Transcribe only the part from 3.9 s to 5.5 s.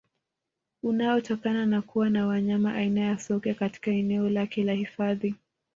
eneo lake la hifadhi